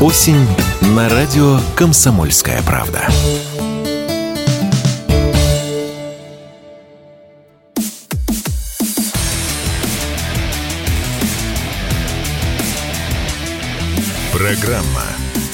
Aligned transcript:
Осень 0.00 0.48
на 0.94 1.10
радио 1.10 1.60
«Комсомольская 1.76 2.62
правда». 2.62 3.06
Программа 14.32 15.04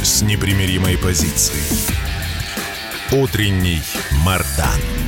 с 0.05 0.23
непримиримой 0.23 0.97
позицией. 0.97 1.91
Утренний 3.10 3.83
Мардан. 4.24 5.05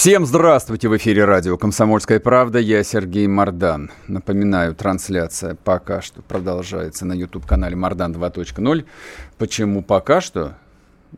Всем 0.00 0.24
здравствуйте! 0.24 0.88
В 0.88 0.96
эфире 0.96 1.26
радио 1.26 1.58
«Комсомольская 1.58 2.20
правда». 2.20 2.58
Я 2.58 2.82
Сергей 2.84 3.26
Мордан. 3.26 3.90
Напоминаю, 4.08 4.74
трансляция 4.74 5.54
пока 5.54 6.00
что 6.00 6.22
продолжается 6.22 7.04
на 7.04 7.12
YouTube-канале 7.12 7.76
«Мордан 7.76 8.14
2.0». 8.14 8.86
Почему 9.36 9.82
пока 9.82 10.22
что? 10.22 10.56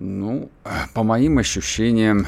Ну, 0.00 0.50
по 0.94 1.04
моим 1.04 1.38
ощущениям, 1.38 2.26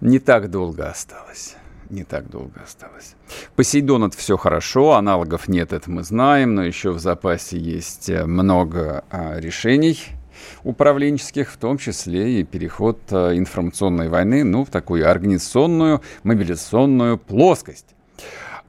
не 0.00 0.20
так 0.20 0.50
долго 0.50 0.88
осталось. 0.88 1.54
Не 1.90 2.04
так 2.04 2.30
долго 2.30 2.58
осталось. 2.64 3.14
Посейдон 3.56 4.04
это 4.04 4.16
все 4.16 4.38
хорошо, 4.38 4.94
аналогов 4.94 5.48
нет, 5.48 5.74
это 5.74 5.90
мы 5.90 6.02
знаем, 6.02 6.54
но 6.54 6.64
еще 6.64 6.92
в 6.92 6.98
запасе 6.98 7.58
есть 7.58 8.08
э, 8.08 8.24
много 8.24 9.04
а, 9.10 9.38
решений– 9.38 10.02
управленческих, 10.62 11.50
в 11.50 11.56
том 11.56 11.78
числе 11.78 12.40
и 12.40 12.44
переход 12.44 12.98
э, 13.10 13.36
информационной 13.36 14.08
войны 14.08 14.44
ну, 14.44 14.64
в 14.64 14.70
такую 14.70 15.08
организационную, 15.08 16.02
мобилизационную 16.22 17.18
плоскость. 17.18 17.94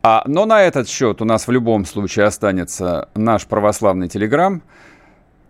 А, 0.03 0.23
но 0.25 0.45
на 0.45 0.63
этот 0.63 0.89
счет 0.89 1.21
у 1.21 1.25
нас 1.25 1.47
в 1.47 1.51
любом 1.51 1.85
случае 1.85 2.25
останется 2.25 3.09
наш 3.13 3.45
православный 3.45 4.07
телеграм, 4.07 4.63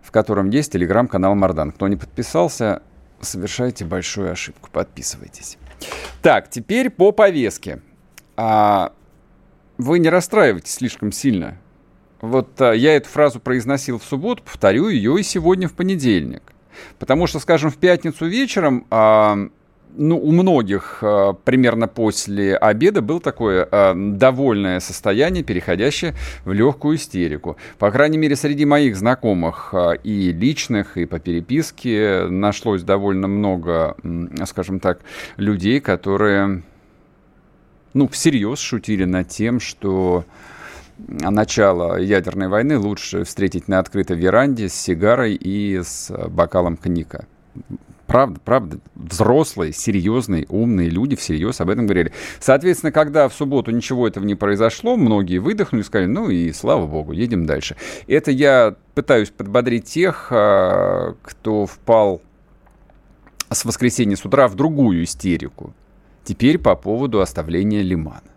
в 0.02 0.10
котором 0.10 0.50
есть 0.50 0.72
телеграм-канал 0.72 1.34
Мардан. 1.34 1.72
Кто 1.72 1.88
не 1.88 1.96
подписался, 1.96 2.82
совершайте 3.20 3.84
большую 3.84 4.30
ошибку, 4.30 4.68
подписывайтесь. 4.70 5.56
Так, 6.20 6.50
теперь 6.50 6.90
по 6.90 7.12
повестке. 7.12 7.80
А, 8.36 8.92
вы 9.78 9.98
не 9.98 10.10
расстраивайтесь 10.10 10.74
слишком 10.74 11.12
сильно. 11.12 11.56
Вот 12.22 12.60
а, 12.60 12.72
я 12.72 12.96
эту 12.96 13.08
фразу 13.08 13.40
произносил 13.40 13.98
в 13.98 14.04
субботу, 14.04 14.42
повторю 14.44 14.88
ее 14.88 15.18
и 15.18 15.22
сегодня 15.22 15.68
в 15.68 15.74
понедельник. 15.74 16.42
Потому 16.98 17.26
что, 17.26 17.40
скажем, 17.40 17.70
в 17.70 17.76
пятницу 17.76 18.26
вечером 18.26 18.86
а, 18.90 19.36
ну, 19.96 20.18
у 20.18 20.30
многих 20.30 21.00
а, 21.02 21.32
примерно 21.32 21.88
после 21.88 22.56
обеда 22.56 23.02
было 23.02 23.20
такое 23.20 23.66
а, 23.68 23.94
довольное 23.94 24.78
состояние, 24.78 25.42
переходящее 25.42 26.14
в 26.44 26.52
легкую 26.52 26.96
истерику. 26.96 27.56
По 27.78 27.90
крайней 27.90 28.18
мере, 28.18 28.36
среди 28.36 28.64
моих 28.66 28.96
знакомых 28.96 29.74
и 30.04 30.32
личных, 30.32 30.96
и 30.96 31.06
по 31.06 31.18
переписке 31.18 32.26
нашлось 32.28 32.84
довольно 32.84 33.26
много, 33.26 33.96
скажем 34.46 34.78
так, 34.78 35.00
людей, 35.36 35.80
которые, 35.80 36.62
ну, 37.94 38.06
всерьез 38.06 38.60
шутили 38.60 39.04
над 39.04 39.26
тем, 39.28 39.58
что 39.58 40.24
начало 41.08 41.98
ядерной 41.98 42.48
войны 42.48 42.78
лучше 42.78 43.24
встретить 43.24 43.68
на 43.68 43.78
открытой 43.78 44.16
веранде 44.16 44.68
с 44.68 44.74
сигарой 44.74 45.34
и 45.34 45.80
с 45.82 46.10
бокалом 46.28 46.76
коньяка. 46.76 47.26
Правда, 48.06 48.40
правда, 48.44 48.78
взрослые, 48.94 49.72
серьезные, 49.72 50.44
умные 50.50 50.90
люди 50.90 51.16
всерьез 51.16 51.62
об 51.62 51.70
этом 51.70 51.86
говорили. 51.86 52.12
Соответственно, 52.40 52.92
когда 52.92 53.26
в 53.26 53.32
субботу 53.32 53.70
ничего 53.70 54.06
этого 54.06 54.24
не 54.24 54.34
произошло, 54.34 54.96
многие 54.96 55.38
выдохнули 55.38 55.80
и 55.80 55.84
сказали, 55.84 56.08
ну 56.08 56.28
и 56.28 56.52
слава 56.52 56.86
богу, 56.86 57.12
едем 57.12 57.46
дальше. 57.46 57.76
Это 58.06 58.30
я 58.30 58.74
пытаюсь 58.94 59.30
подбодрить 59.30 59.86
тех, 59.86 60.28
а, 60.30 61.14
кто 61.22 61.64
впал 61.64 62.20
с 63.50 63.64
воскресенья 63.64 64.16
с 64.16 64.26
утра 64.26 64.46
в 64.48 64.56
другую 64.56 65.04
истерику. 65.04 65.72
Теперь 66.24 66.58
по 66.58 66.74
поводу 66.74 67.20
оставления 67.20 67.80
Лимана. 67.80 68.31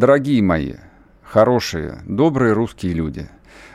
Дорогие 0.00 0.40
мои, 0.40 0.76
хорошие, 1.22 1.98
добрые 2.06 2.54
русские 2.54 2.94
люди, 2.94 3.28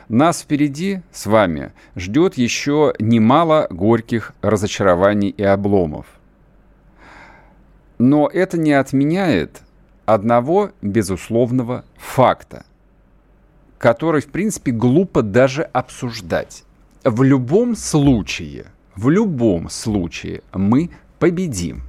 нас 0.08 0.40
впереди 0.40 1.02
с 1.12 1.26
вами 1.26 1.72
ждет 1.94 2.34
еще 2.34 2.94
немало 2.98 3.68
горьких 3.70 4.34
разочарований 4.42 5.28
и 5.28 5.44
обломов. 5.44 6.06
Но 7.98 8.26
это 8.26 8.58
не 8.58 8.72
отменяет 8.72 9.62
одного 10.04 10.72
безусловного 10.82 11.84
факта, 11.96 12.66
который, 13.78 14.20
в 14.20 14.26
принципе, 14.26 14.72
глупо 14.72 15.22
даже 15.22 15.62
обсуждать. 15.62 16.64
В 17.04 17.22
любом 17.22 17.76
случае, 17.76 18.66
в 18.96 19.10
любом 19.10 19.70
случае 19.70 20.42
мы 20.52 20.90
победим. 21.20 21.82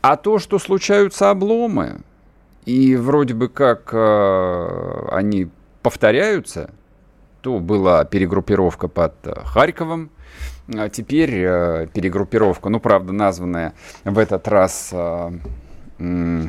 А 0.00 0.16
то, 0.16 0.40
что 0.40 0.58
случаются 0.58 1.30
обломы, 1.30 2.00
и 2.66 2.96
вроде 2.96 3.32
бы 3.34 3.48
как 3.48 3.90
э, 3.92 5.08
они 5.12 5.48
повторяются, 5.82 6.70
то 7.40 7.60
была 7.60 8.04
перегруппировка 8.04 8.88
под 8.88 9.14
Харьковом, 9.44 10.10
а 10.74 10.88
теперь 10.88 11.32
э, 11.32 11.86
перегруппировка, 11.94 12.68
ну, 12.68 12.80
правда, 12.80 13.12
названная 13.12 13.72
в 14.04 14.18
этот 14.18 14.48
раз 14.48 14.90
э, 14.92 15.30
э, 16.00 16.42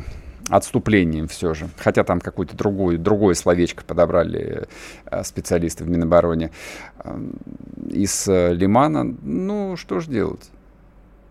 отступлением 0.50 1.28
все 1.28 1.54
же, 1.54 1.68
хотя 1.76 2.02
там 2.02 2.20
какое-то 2.20 2.56
другое, 2.56 2.98
другое 2.98 3.34
словечко 3.34 3.84
подобрали 3.84 4.66
э, 5.04 5.22
специалисты 5.22 5.84
в 5.84 5.88
Минобороне, 5.88 6.50
э, 7.04 7.28
из 7.90 8.26
э, 8.26 8.54
Лимана, 8.54 9.04
ну, 9.04 9.76
что 9.76 10.00
же 10.00 10.10
делать? 10.10 10.50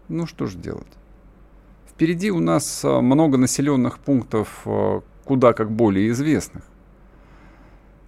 Ну, 0.07 0.25
что 0.27 0.45
же 0.45 0.57
делать? 0.57 0.87
Впереди 1.97 2.29
у 2.29 2.39
нас 2.39 2.85
а, 2.85 3.01
много 3.01 3.39
населенных 3.39 3.97
пунктов, 3.97 4.61
а, 4.65 5.01
куда 5.25 5.53
как 5.53 5.71
более 5.71 6.11
известных. 6.11 6.63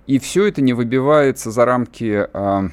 И 0.06 0.20
все 0.20 0.46
это 0.46 0.62
не 0.62 0.74
выбивается 0.74 1.50
за 1.50 1.66
рамки 1.66 2.28
а, 2.32 2.70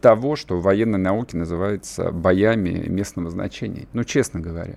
того, 0.00 0.36
что 0.36 0.56
в 0.56 0.62
военной 0.62 1.00
науке 1.00 1.36
называется 1.36 2.12
боями 2.12 2.86
местного 2.86 3.28
значения. 3.28 3.88
Ну, 3.92 4.04
честно 4.04 4.38
говоря. 4.38 4.76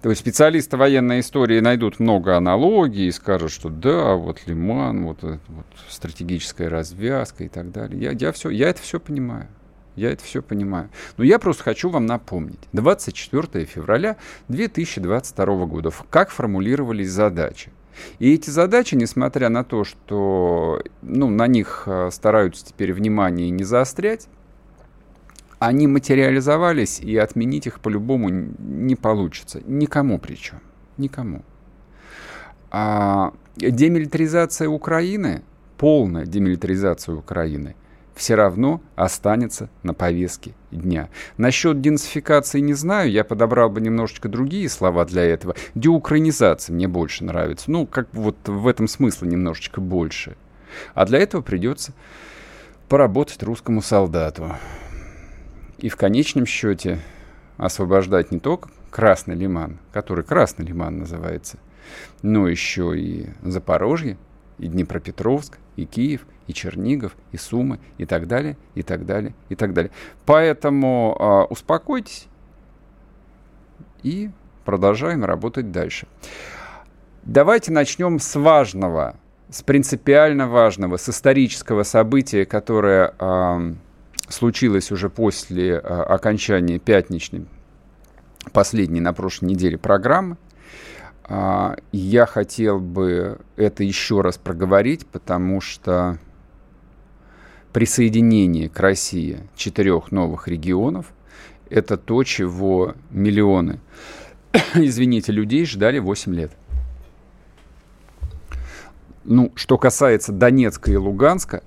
То 0.00 0.08
есть 0.08 0.22
специалисты 0.22 0.78
военной 0.78 1.20
истории 1.20 1.60
найдут 1.60 2.00
много 2.00 2.38
аналогий 2.38 3.08
и 3.08 3.12
скажут, 3.12 3.50
что 3.50 3.68
да, 3.68 4.14
вот 4.14 4.40
Лиман, 4.46 5.04
вот, 5.04 5.18
вот 5.20 5.66
стратегическая 5.90 6.68
развязка 6.68 7.44
и 7.44 7.48
так 7.48 7.70
далее. 7.70 8.00
Я, 8.00 8.12
я, 8.12 8.32
все, 8.32 8.48
я 8.48 8.70
это 8.70 8.80
все 8.80 8.98
понимаю. 8.98 9.48
Я 9.96 10.12
это 10.12 10.22
все 10.22 10.42
понимаю. 10.42 10.90
Но 11.16 11.24
я 11.24 11.38
просто 11.38 11.64
хочу 11.64 11.88
вам 11.88 12.04
напомнить. 12.04 12.60
24 12.74 13.64
февраля 13.64 14.16
2022 14.48 15.66
года. 15.66 15.90
Как 16.10 16.30
формулировались 16.30 17.10
задачи? 17.10 17.72
И 18.18 18.34
эти 18.34 18.50
задачи, 18.50 18.94
несмотря 18.94 19.48
на 19.48 19.64
то, 19.64 19.84
что 19.84 20.82
ну, 21.00 21.30
на 21.30 21.46
них 21.46 21.84
э, 21.86 22.10
стараются 22.12 22.66
теперь 22.66 22.92
внимание 22.92 23.48
не 23.48 23.64
заострять, 23.64 24.28
они 25.58 25.86
материализовались, 25.86 27.00
и 27.00 27.16
отменить 27.16 27.66
их 27.66 27.80
по-любому 27.80 28.28
не 28.28 28.94
получится. 28.96 29.62
Никому 29.64 30.18
причем. 30.18 30.60
Никому. 30.98 31.42
А 32.70 33.32
демилитаризация 33.56 34.68
Украины, 34.68 35.42
полная 35.78 36.26
демилитаризация 36.26 37.14
Украины– 37.14 37.74
все 38.16 38.34
равно 38.34 38.80
останется 38.96 39.68
на 39.82 39.92
повестке 39.92 40.54
дня. 40.70 41.10
Насчет 41.36 41.82
денацификации 41.82 42.60
не 42.60 42.72
знаю, 42.72 43.10
я 43.10 43.22
подобрал 43.24 43.68
бы 43.68 43.80
немножечко 43.80 44.28
другие 44.28 44.68
слова 44.70 45.04
для 45.04 45.22
этого. 45.22 45.54
Деукраинизация 45.74 46.72
мне 46.74 46.88
больше 46.88 47.24
нравится. 47.24 47.70
Ну, 47.70 47.86
как 47.86 48.08
вот 48.12 48.36
в 48.48 48.66
этом 48.66 48.88
смысле 48.88 49.28
немножечко 49.28 49.82
больше. 49.82 50.36
А 50.94 51.04
для 51.04 51.18
этого 51.18 51.42
придется 51.42 51.92
поработать 52.88 53.42
русскому 53.42 53.82
солдату. 53.82 54.50
И 55.76 55.90
в 55.90 55.96
конечном 55.96 56.46
счете 56.46 57.00
освобождать 57.58 58.32
не 58.32 58.40
только 58.40 58.70
Красный 58.90 59.34
Лиман, 59.34 59.78
который 59.92 60.24
Красный 60.24 60.64
Лиман 60.64 60.98
называется, 60.98 61.58
но 62.22 62.48
еще 62.48 62.98
и 62.98 63.28
Запорожье, 63.42 64.16
и 64.58 64.68
Днепропетровск, 64.68 65.58
и 65.76 65.84
Киев, 65.84 66.26
и 66.46 66.52
Чернигов, 66.52 67.16
и 67.32 67.36
Сумы, 67.36 67.78
и 67.98 68.06
так 68.06 68.26
далее, 68.26 68.56
и 68.74 68.82
так 68.82 69.04
далее, 69.04 69.34
и 69.48 69.54
так 69.54 69.72
далее. 69.72 69.90
Поэтому 70.24 71.16
э, 71.18 71.52
успокойтесь 71.52 72.28
и 74.02 74.30
продолжаем 74.64 75.24
работать 75.24 75.72
дальше. 75.72 76.06
Давайте 77.22 77.72
начнем 77.72 78.20
с 78.20 78.36
важного, 78.36 79.16
с 79.50 79.62
принципиально 79.62 80.48
важного, 80.48 80.96
с 80.96 81.08
исторического 81.08 81.82
события, 81.82 82.46
которое 82.46 83.14
э, 83.18 83.74
случилось 84.28 84.92
уже 84.92 85.10
после 85.10 85.72
э, 85.72 85.78
окончания 85.78 86.78
пятничной, 86.78 87.46
последней 88.52 89.00
на 89.00 89.12
прошлой 89.12 89.46
неделе 89.46 89.76
программы. 89.76 90.36
А, 91.28 91.76
я 91.92 92.26
хотел 92.26 92.78
бы 92.78 93.40
это 93.56 93.82
еще 93.82 94.20
раз 94.20 94.38
проговорить, 94.38 95.06
потому 95.06 95.60
что 95.60 96.18
присоединение 97.72 98.68
к 98.68 98.78
России 98.78 99.40
четырех 99.56 100.12
новых 100.12 100.46
регионов– 100.46 101.06
это 101.70 101.96
то, 101.96 102.22
чего 102.22 102.94
миллионы, 103.10 103.80
извините, 104.74 105.32
людей 105.32 105.66
ждали 105.66 105.98
8 105.98 106.34
лет. 106.34 106.52
Ну, 109.24 109.50
что 109.56 109.76
касается 109.76 110.32
Донецка 110.32 110.92
и 110.92 110.96
Луганска, 110.96 111.64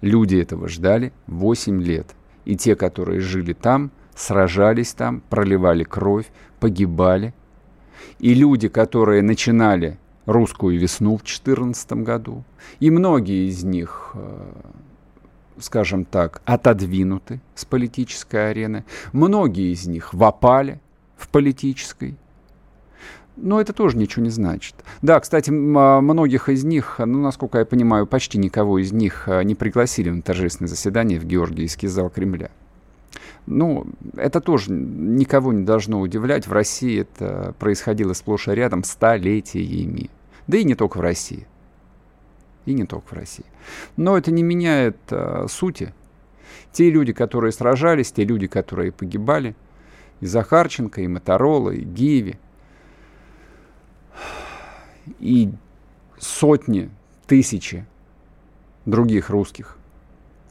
люди 0.00 0.36
этого 0.36 0.68
ждали 0.68 1.12
8 1.26 1.82
лет. 1.82 2.14
И 2.44 2.56
те, 2.56 2.76
которые 2.76 3.20
жили 3.20 3.52
там, 3.52 3.90
сражались 4.14 4.92
там, 4.92 5.20
проливали 5.28 5.82
кровь, 5.82 6.26
погибали. 6.60 7.34
И 8.18 8.34
люди, 8.34 8.68
которые 8.68 9.22
начинали 9.22 9.98
русскую 10.26 10.78
весну 10.78 11.16
в 11.16 11.22
2014 11.22 11.92
году, 12.04 12.44
и 12.80 12.90
многие 12.90 13.48
из 13.48 13.64
них, 13.64 14.10
э, 14.14 14.52
скажем 15.58 16.04
так, 16.04 16.42
отодвинуты 16.44 17.40
с 17.54 17.64
политической 17.64 18.50
арены, 18.50 18.84
многие 19.12 19.72
из 19.72 19.86
них 19.86 20.12
в 20.12 20.22
опале 20.22 20.80
в 21.16 21.28
политической, 21.28 22.16
но 23.40 23.60
это 23.60 23.72
тоже 23.72 23.96
ничего 23.96 24.24
не 24.24 24.30
значит. 24.30 24.74
Да, 25.00 25.20
кстати, 25.20 25.50
а, 25.50 26.00
многих 26.00 26.48
из 26.48 26.64
них, 26.64 26.96
ну, 26.98 27.20
насколько 27.20 27.58
я 27.58 27.64
понимаю, 27.64 28.06
почти 28.06 28.36
никого 28.36 28.78
из 28.78 28.92
них 28.92 29.28
а, 29.28 29.42
не 29.42 29.54
пригласили 29.54 30.10
на 30.10 30.22
торжественное 30.22 30.68
заседание 30.68 31.20
в 31.20 31.24
Георгиевский 31.24 31.88
зал 31.88 32.10
Кремля. 32.10 32.50
Ну, 33.46 33.86
это 34.16 34.40
тоже 34.40 34.70
никого 34.72 35.52
не 35.52 35.64
должно 35.64 36.00
удивлять. 36.00 36.46
В 36.46 36.52
России 36.52 37.00
это 37.00 37.54
происходило 37.58 38.12
сплошь 38.12 38.48
и 38.48 38.52
рядом 38.52 38.84
столетиями. 38.84 40.10
Да 40.46 40.58
и 40.58 40.64
не 40.64 40.74
только 40.74 40.98
в 40.98 41.00
России. 41.00 41.46
И 42.66 42.74
не 42.74 42.84
только 42.84 43.08
в 43.08 43.12
России. 43.12 43.46
Но 43.96 44.16
это 44.16 44.30
не 44.30 44.42
меняет 44.42 44.98
а, 45.10 45.46
сути. 45.48 45.94
Те 46.72 46.90
люди, 46.90 47.12
которые 47.12 47.52
сражались, 47.52 48.12
те 48.12 48.24
люди, 48.24 48.46
которые 48.46 48.92
погибали, 48.92 49.54
и 50.20 50.26
Захарченко, 50.26 51.00
и 51.00 51.08
Моторола, 51.08 51.70
и 51.70 51.82
Гиви– 51.82 52.38
и 55.18 55.50
сотни, 56.18 56.90
тысячи 57.26 57.86
других 58.86 59.30
русских 59.30 59.76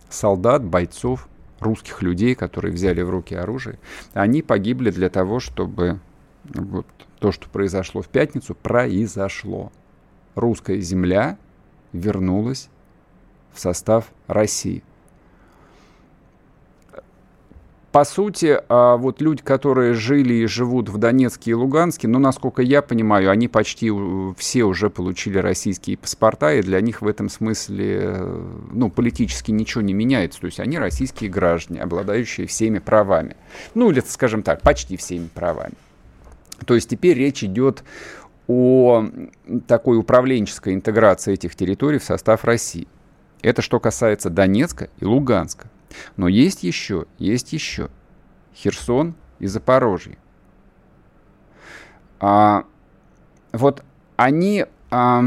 солдат, 0.10 0.64
бойцов, 0.64 1.28
русских 1.60 2.02
людей, 2.02 2.36
которые 2.36 2.74
взяли 2.74 3.02
в 3.02 3.10
руки 3.10 3.36
оружие, 3.36 3.80
они 4.14 4.42
погибли 4.42 4.92
для 4.92 5.10
того, 5.10 5.40
чтобы 5.40 6.00
вот 6.44 6.88
то, 7.20 7.32
что 7.32 7.50
произошло 7.50 8.02
в 8.02 8.08
пятницу, 8.08 8.56
произошло. 8.56 9.72
Русская 10.36 10.80
земля 10.80 11.38
вернулась 11.94 12.70
в 13.54 13.60
состав 13.60 14.12
России 14.28 14.84
по 17.92 18.04
сути, 18.04 18.60
а, 18.70 18.98
вот 18.98 19.22
люди, 19.22 19.42
которые 19.42 19.94
жили 19.94 20.34
и 20.34 20.46
живут 20.46 20.90
в 20.90 20.98
Донецке 20.98 21.52
и 21.52 21.54
Луганске, 21.54 22.08
ну, 22.08 22.20
насколько 22.20 22.62
я 22.62 22.82
понимаю, 22.82 23.32
они 23.32 23.48
почти 23.48 23.92
все 24.38 24.64
уже 24.64 24.90
получили 24.90 25.38
российские 25.38 25.98
паспорта, 25.98 26.54
и 26.54 26.62
для 26.62 26.82
них 26.82 27.02
в 27.02 27.08
этом 27.08 27.30
смысле, 27.30 28.18
ну, 28.72 28.90
политически 28.90 29.52
ничего 29.52 29.82
не 29.82 29.94
меняется. 29.94 30.42
То 30.42 30.46
есть 30.48 30.60
они 30.60 30.78
российские 30.78 31.30
граждане, 31.30 31.82
обладающие 31.82 32.46
всеми 32.46 32.80
правами. 32.80 33.36
Ну, 33.74 33.90
или, 33.90 34.04
скажем 34.06 34.44
так, 34.44 34.62
почти 34.62 34.98
всеми 34.98 35.28
правами. 35.34 35.74
То 36.66 36.76
есть 36.76 36.90
теперь 36.90 37.18
речь 37.18 37.44
идет 37.44 37.84
о 38.48 39.06
такой 39.68 39.98
управленческой 39.98 40.74
интеграции 40.74 41.34
этих 41.34 41.56
территорий 41.56 42.00
в 42.00 42.04
состав 42.04 42.44
России. 42.46 42.88
Это 43.42 43.62
что 43.62 43.80
касается 43.80 44.30
Донецка 44.30 44.90
и 45.00 45.06
Луганска. 45.06 45.70
Но 46.16 46.28
есть 46.28 46.64
еще, 46.64 47.06
есть 47.18 47.54
еще 47.54 47.90
Херсон 48.56 49.16
и 49.40 49.48
Запорожье. 49.48 50.18
А, 52.20 52.66
вот 53.54 53.84
они 54.16 54.66
а, 54.90 55.24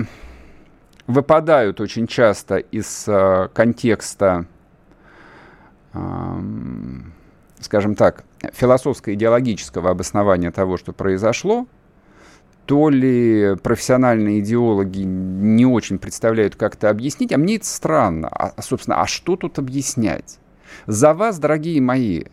выпадают 1.07 1.81
очень 1.81 2.07
часто 2.07 2.57
из 2.57 3.05
а, 3.09 3.49
контекста, 3.49 4.47
а, 5.93 6.41
скажем 7.61 7.95
так, 7.95 8.25
философско-идеологического 8.53 9.91
обоснования 9.91 10.51
того, 10.51 10.77
что 10.77 10.93
произошло, 10.93 11.67
то 12.67 12.89
ли 12.89 13.57
профессиональные 13.63 14.41
идеологи 14.41 15.01
не 15.03 15.67
очень 15.67 15.99
представляют, 15.99 16.57
как 16.57 16.77
это 16.77 16.89
объяснить, 16.91 17.33
а 17.33 17.39
мне 17.39 17.57
это 17.57 17.67
странно. 17.67 18.29
А, 18.29 18.63
собственно, 18.63 19.01
а 19.01 19.07
что 19.07 19.37
тут 19.37 19.59
объяснять? 19.59 20.39
За 20.87 21.15
вас, 21.15 21.39
дорогие 21.39 21.81
мои, 21.81 22.25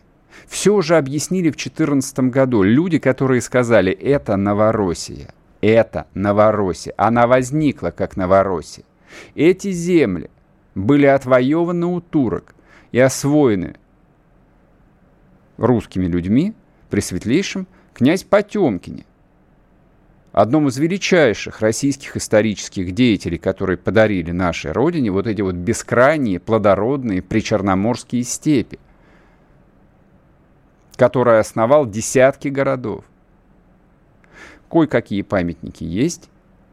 все 0.46 0.74
уже 0.74 0.96
объяснили 0.96 1.48
в 1.48 1.56
2014 1.56 2.18
году. 2.30 2.62
Люди, 2.62 2.98
которые 2.98 3.40
сказали, 3.40 3.92
это 3.92 4.36
Новороссия, 4.36 5.32
это 5.60 6.06
Новороссия. 6.14 6.94
Она 6.96 7.26
возникла 7.26 7.90
как 7.90 8.16
Новороссия. 8.16 8.84
Эти 9.34 9.72
земли 9.72 10.30
были 10.74 11.06
отвоеваны 11.06 11.86
у 11.86 12.00
турок 12.00 12.54
и 12.92 12.98
освоены 12.98 13.74
русскими 15.56 16.06
людьми 16.06 16.54
при 16.88 17.00
светлейшем 17.00 17.66
князь 17.94 18.22
Потемкине 18.22 19.04
одном 20.32 20.68
из 20.68 20.78
величайших 20.78 21.60
российских 21.60 22.16
исторических 22.16 22.92
деятелей, 22.92 23.38
которые 23.38 23.76
подарили 23.76 24.30
нашей 24.30 24.72
родине 24.72 25.10
вот 25.10 25.26
эти 25.26 25.40
вот 25.42 25.54
бескрайние, 25.54 26.40
плодородные 26.40 27.22
причерноморские 27.22 28.22
степи, 28.22 28.78
который 30.96 31.38
основал 31.38 31.86
десятки 31.86 32.48
городов. 32.48 33.04
Кое-какие 34.70 35.22
памятники 35.22 35.84
есть, 35.84 36.28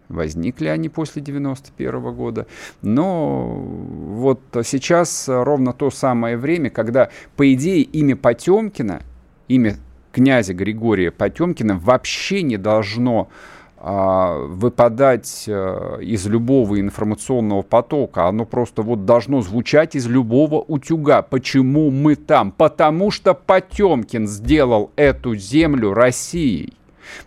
возникли 0.10 0.68
они 0.68 0.90
после 0.90 1.22
91 1.22 1.96
-го 1.96 2.14
года. 2.14 2.48
Но 2.82 3.46
вот 3.46 4.42
сейчас 4.64 5.26
ровно 5.28 5.74
то 5.74 5.90
самое 5.90 6.38
время, 6.38 6.70
когда, 6.70 7.10
по 7.36 7.54
идее, 7.54 7.82
имя 7.84 8.16
Потемкина, 8.16 9.02
имя 9.48 9.78
князя 10.16 10.54
Григория 10.54 11.12
Потемкина 11.12 11.78
вообще 11.78 12.42
не 12.42 12.56
должно 12.56 13.28
а, 13.76 14.38
выпадать 14.48 15.44
а, 15.50 15.98
из 16.00 16.26
любого 16.26 16.80
информационного 16.80 17.64
потока. 17.64 18.30
Оно 18.30 18.46
просто 18.46 18.82
вот 18.82 19.04
должно 19.04 19.42
звучать 19.42 19.94
из 19.94 20.08
любого 20.08 20.62
утюга. 20.62 21.22
Почему 21.22 21.92
мы 21.92 22.16
там? 22.16 22.54
Потому 22.54 23.12
что 23.12 23.34
Потемкин 23.34 24.26
сделал 24.26 24.92
эту 24.96 25.36
землю 25.36 25.94
Россией. 25.94 26.76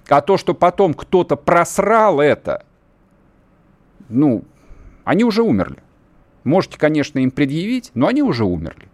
А 0.09 0.23
то, 0.23 0.39
что 0.39 0.55
потом 0.55 0.95
кто-то 0.95 1.37
просрал 1.37 2.21
это, 2.21 2.65
ну, 4.09 4.45
они 5.05 5.25
уже 5.25 5.43
умерли. 5.43 5.77
Можете, 6.43 6.79
конечно, 6.79 7.19
им 7.19 7.33
предъявить, 7.33 7.91
но 7.93 8.07
они 8.07 8.23
уже 8.23 8.47
умерли. 8.47 8.89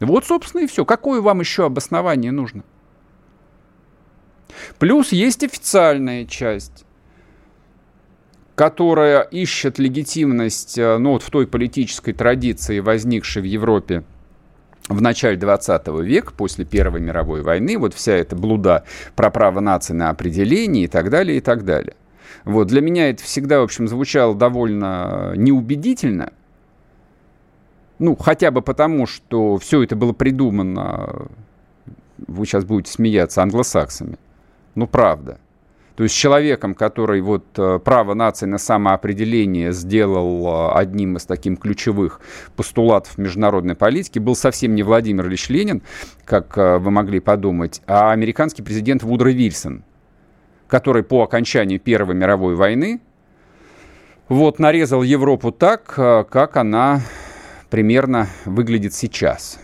Вот, 0.00 0.24
собственно, 0.24 0.62
и 0.62 0.66
все. 0.66 0.84
Какое 0.84 1.20
вам 1.20 1.38
еще 1.38 1.66
обоснование 1.66 2.32
нужно? 2.32 2.64
Плюс 4.78 5.12
есть 5.12 5.42
официальная 5.44 6.24
часть 6.26 6.84
которая 8.54 9.20
ищет 9.20 9.78
легитимность 9.78 10.76
э, 10.78 10.98
ну, 10.98 11.12
вот 11.12 11.22
в 11.22 11.30
той 11.30 11.46
политической 11.46 12.12
традиции, 12.12 12.80
возникшей 12.80 13.40
в 13.40 13.44
Европе 13.44 14.02
в 14.88 15.00
начале 15.00 15.36
20 15.36 15.86
века, 16.02 16.32
после 16.36 16.64
Первой 16.64 17.00
мировой 17.00 17.42
войны, 17.42 17.78
вот 17.78 17.94
вся 17.94 18.14
эта 18.14 18.34
блуда 18.34 18.82
про 19.14 19.30
право 19.30 19.60
нации 19.60 19.92
на 19.92 20.10
определение 20.10 20.86
и 20.86 20.88
так 20.88 21.08
далее, 21.08 21.38
и 21.38 21.40
так 21.40 21.64
далее. 21.64 21.94
Вот, 22.44 22.66
для 22.66 22.80
меня 22.80 23.10
это 23.10 23.22
всегда, 23.22 23.60
в 23.60 23.62
общем, 23.62 23.86
звучало 23.86 24.34
довольно 24.34 25.34
неубедительно, 25.36 26.32
ну, 28.00 28.16
хотя 28.16 28.50
бы 28.50 28.62
потому, 28.62 29.06
что 29.06 29.58
все 29.58 29.84
это 29.84 29.94
было 29.94 30.12
придумано, 30.12 31.28
вы 32.26 32.44
сейчас 32.44 32.64
будете 32.64 32.90
смеяться, 32.90 33.42
англосаксами. 33.42 34.18
Ну, 34.74 34.86
правда. 34.86 35.38
То 35.98 36.04
есть 36.04 36.14
человеком, 36.14 36.76
который 36.76 37.20
вот 37.20 37.44
э, 37.56 37.80
право 37.84 38.14
нации 38.14 38.46
на 38.46 38.58
самоопределение 38.58 39.72
сделал 39.72 40.46
э, 40.46 40.78
одним 40.78 41.16
из 41.16 41.26
таких 41.26 41.58
ключевых 41.58 42.20
постулатов 42.54 43.18
международной 43.18 43.74
политики, 43.74 44.20
был 44.20 44.36
совсем 44.36 44.76
не 44.76 44.84
Владимир 44.84 45.26
Ильич 45.26 45.48
Ленин, 45.48 45.82
как 46.24 46.56
э, 46.56 46.78
вы 46.78 46.92
могли 46.92 47.18
подумать, 47.18 47.82
а 47.88 48.12
американский 48.12 48.62
президент 48.62 49.02
Вудро 49.02 49.30
Вильсон, 49.30 49.82
который 50.68 51.02
по 51.02 51.24
окончанию 51.24 51.80
Первой 51.80 52.14
мировой 52.14 52.54
войны 52.54 53.00
вот 54.28 54.60
нарезал 54.60 55.02
Европу 55.02 55.50
так, 55.50 55.82
как 55.82 56.56
она 56.56 57.00
примерно 57.70 58.28
выглядит 58.44 58.94
сейчас. 58.94 59.58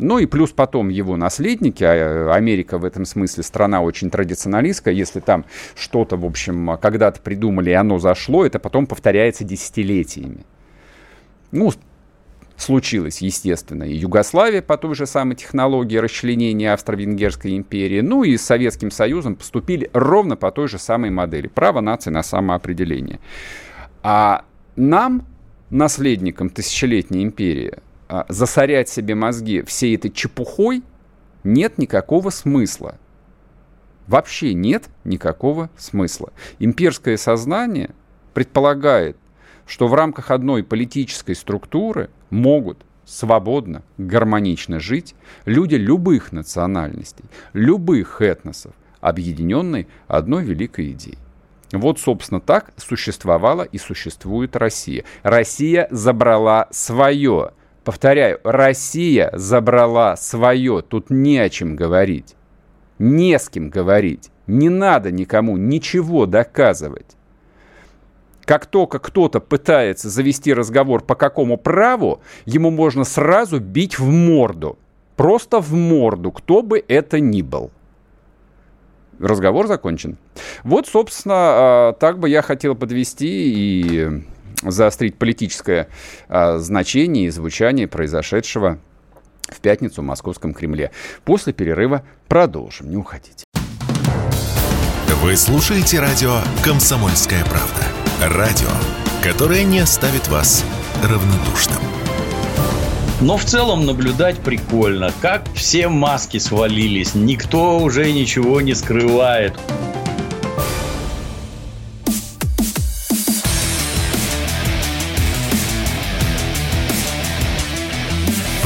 Ну 0.00 0.18
и 0.18 0.26
плюс 0.26 0.50
потом 0.50 0.88
его 0.88 1.16
наследники, 1.16 1.84
а 1.84 2.32
Америка 2.34 2.78
в 2.78 2.84
этом 2.84 3.04
смысле 3.04 3.42
страна 3.42 3.82
очень 3.82 4.10
традиционалистская, 4.10 4.94
если 4.94 5.20
там 5.20 5.44
что-то, 5.74 6.16
в 6.16 6.24
общем, 6.24 6.78
когда-то 6.80 7.20
придумали 7.20 7.70
и 7.70 7.74
оно 7.74 7.98
зашло, 7.98 8.44
это 8.44 8.58
потом 8.58 8.86
повторяется 8.86 9.44
десятилетиями. 9.44 10.44
Ну, 11.52 11.72
случилось, 12.56 13.22
естественно, 13.22 13.84
и 13.84 13.94
Югославия 13.94 14.62
по 14.62 14.76
той 14.76 14.94
же 14.94 15.06
самой 15.06 15.36
технологии 15.36 15.96
расчленения 15.96 16.72
Австро-Венгерской 16.72 17.56
империи, 17.56 18.00
ну 18.00 18.22
и 18.22 18.36
с 18.36 18.42
Советским 18.42 18.90
Союзом 18.90 19.36
поступили 19.36 19.90
ровно 19.92 20.36
по 20.36 20.50
той 20.50 20.68
же 20.68 20.78
самой 20.78 21.10
модели. 21.10 21.48
Право 21.48 21.80
нации 21.80 22.10
на 22.10 22.22
самоопределение. 22.22 23.18
А 24.02 24.44
нам, 24.76 25.26
наследникам 25.70 26.50
тысячелетней 26.50 27.22
империи, 27.22 27.74
засорять 28.28 28.88
себе 28.88 29.14
мозги 29.14 29.62
всей 29.62 29.96
этой 29.96 30.10
чепухой 30.10 30.82
нет 31.44 31.78
никакого 31.78 32.30
смысла. 32.30 32.96
Вообще 34.06 34.54
нет 34.54 34.88
никакого 35.04 35.70
смысла. 35.76 36.32
Имперское 36.58 37.16
сознание 37.16 37.90
предполагает, 38.34 39.16
что 39.66 39.86
в 39.86 39.94
рамках 39.94 40.30
одной 40.30 40.64
политической 40.64 41.34
структуры 41.34 42.10
могут 42.30 42.84
свободно, 43.04 43.82
гармонично 43.98 44.80
жить 44.80 45.14
люди 45.44 45.76
любых 45.76 46.32
национальностей, 46.32 47.24
любых 47.52 48.20
этносов, 48.20 48.72
объединенные 49.00 49.86
одной 50.08 50.44
великой 50.44 50.92
идеей. 50.92 51.18
Вот, 51.72 52.00
собственно, 52.00 52.40
так 52.40 52.72
существовала 52.76 53.62
и 53.62 53.78
существует 53.78 54.56
Россия. 54.56 55.04
Россия 55.22 55.86
забрала 55.90 56.66
свое. 56.72 57.52
Повторяю, 57.84 58.40
Россия 58.44 59.30
забрала 59.32 60.16
свое. 60.16 60.82
Тут 60.82 61.10
не 61.10 61.38
о 61.38 61.48
чем 61.48 61.76
говорить. 61.76 62.36
Не 62.98 63.38
с 63.38 63.48
кем 63.48 63.70
говорить. 63.70 64.30
Не 64.46 64.68
надо 64.68 65.10
никому 65.10 65.56
ничего 65.56 66.26
доказывать. 66.26 67.16
Как 68.44 68.66
только 68.66 68.98
кто-то 68.98 69.40
пытается 69.40 70.10
завести 70.10 70.52
разговор 70.52 71.02
по 71.02 71.14
какому 71.14 71.56
праву, 71.56 72.20
ему 72.44 72.70
можно 72.70 73.04
сразу 73.04 73.60
бить 73.60 73.98
в 73.98 74.10
морду. 74.10 74.78
Просто 75.16 75.60
в 75.60 75.72
морду, 75.72 76.32
кто 76.32 76.62
бы 76.62 76.82
это 76.86 77.20
ни 77.20 77.42
был. 77.42 77.70
Разговор 79.18 79.66
закончен. 79.66 80.16
Вот, 80.64 80.88
собственно, 80.88 81.34
а, 81.36 81.92
так 81.92 82.18
бы 82.18 82.28
я 82.28 82.42
хотел 82.42 82.74
подвести 82.74 83.28
и 83.28 84.22
заострить 84.62 85.16
политическое 85.16 85.88
а, 86.28 86.58
значение 86.58 87.26
и 87.26 87.30
звучание 87.30 87.88
произошедшего 87.88 88.78
в 89.48 89.60
пятницу 89.60 90.02
в 90.02 90.04
Московском 90.04 90.54
Кремле. 90.54 90.90
После 91.24 91.52
перерыва 91.52 92.04
продолжим. 92.28 92.90
Не 92.90 92.96
уходите. 92.96 93.44
Вы 95.22 95.36
слушаете 95.36 96.00
радио 96.00 96.38
«Комсомольская 96.64 97.44
правда». 97.44 97.84
Радио, 98.22 98.70
которое 99.22 99.64
не 99.64 99.80
оставит 99.80 100.28
вас 100.28 100.64
равнодушным. 101.02 101.78
Но 103.20 103.36
в 103.36 103.44
целом 103.44 103.84
наблюдать 103.84 104.38
прикольно, 104.38 105.12
как 105.20 105.44
все 105.52 105.88
маски 105.88 106.38
свалились, 106.38 107.14
никто 107.14 107.78
уже 107.78 108.10
ничего 108.12 108.62
не 108.62 108.74
скрывает. 108.74 109.52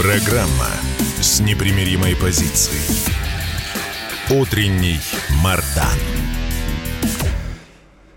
Программа 0.04 0.68
с 1.18 1.40
непримиримой 1.40 2.14
позицией. 2.14 3.10
Утренний 4.38 4.98
Мардан. 5.42 5.98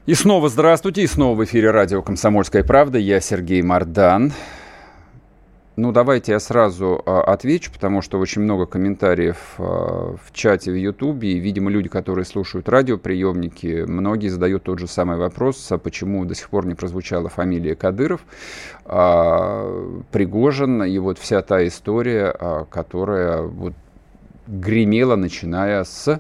И 0.05 0.13
снова 0.13 0.49
здравствуйте, 0.49 1.03
и 1.03 1.07
снова 1.07 1.37
в 1.37 1.45
эфире 1.45 1.71
радио 1.71 2.01
«Комсомольская 2.01 2.65
правда». 2.65 2.97
Я 2.97 3.21
Сергей 3.21 3.61
Мардан. 3.61 4.33
Ну, 5.79 5.91
давайте 5.91 6.31
я 6.31 6.39
сразу 6.39 7.03
а, 7.05 7.21
отвечу, 7.21 7.71
потому 7.71 8.01
что 8.01 8.17
очень 8.17 8.41
много 8.41 8.65
комментариев 8.65 9.37
а, 9.59 10.15
в 10.15 10.33
чате 10.33 10.71
в 10.71 10.75
Ютубе, 10.75 11.33
и, 11.33 11.37
видимо, 11.37 11.69
люди, 11.69 11.87
которые 11.87 12.25
слушают 12.25 12.67
радиоприемники, 12.67 13.85
многие 13.87 14.29
задают 14.29 14.63
тот 14.63 14.79
же 14.79 14.87
самый 14.87 15.17
вопрос, 15.17 15.71
а 15.71 15.77
почему 15.77 16.25
до 16.25 16.33
сих 16.33 16.49
пор 16.49 16.65
не 16.65 16.73
прозвучала 16.73 17.29
фамилия 17.29 17.75
Кадыров, 17.75 18.21
а, 18.85 20.01
Пригожин, 20.11 20.83
и 20.83 20.97
вот 20.97 21.19
вся 21.19 21.43
та 21.43 21.67
история, 21.67 22.35
а, 22.39 22.65
которая 22.65 23.43
вот 23.43 23.75
гремела, 24.47 25.15
начиная 25.15 25.83
с 25.83 26.19